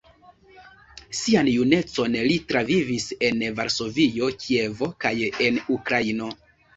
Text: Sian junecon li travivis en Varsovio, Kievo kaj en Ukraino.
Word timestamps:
Sian 1.17 1.49
junecon 1.55 2.15
li 2.31 2.37
travivis 2.51 3.05
en 3.27 3.43
Varsovio, 3.59 4.31
Kievo 4.45 4.89
kaj 5.05 5.13
en 5.49 5.61
Ukraino. 5.77 6.31